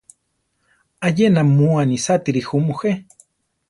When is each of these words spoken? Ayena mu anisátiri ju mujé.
Ayena 1.07 1.41
mu 1.53 1.67
anisátiri 1.81 2.41
ju 2.47 2.57
mujé. 2.65 2.91